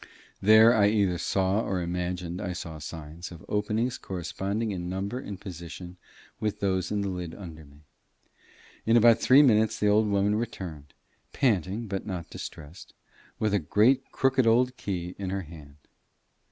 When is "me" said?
7.65-7.81